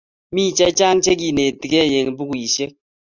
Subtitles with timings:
[0.33, 2.71] Mi chechang' che kenetikey eng' pukuisyek